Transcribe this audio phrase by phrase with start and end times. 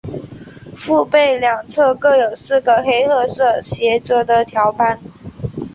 [0.75, 4.99] 腹背两侧各有四个黑褐色斜着的条斑。